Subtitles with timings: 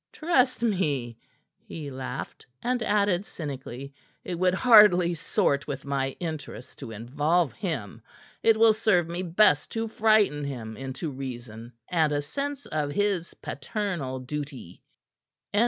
[0.11, 1.15] "Trust me,"
[1.63, 3.93] he laughed, and added cynically:
[4.23, 8.01] "It would hardly sort with my interests to involve him.
[8.41, 13.35] It will serve me best to frighten him into reason and a sense of his
[13.35, 14.81] paternal duty."
[15.53, 15.59] CHAPTER IX.